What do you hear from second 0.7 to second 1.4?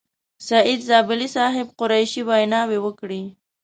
زابلي